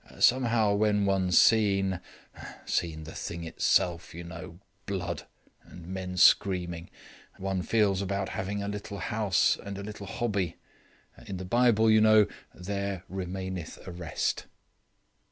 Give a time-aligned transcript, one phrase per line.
[0.19, 1.99] Somehow, when one's seen
[2.65, 5.27] seen the thing itself, you know blood
[5.63, 6.89] and men screaming,
[7.37, 10.55] one feels about having a little house and a little hobby;
[11.27, 12.25] in the Bible, you know,
[12.55, 14.47] 'There remaineth a rest'."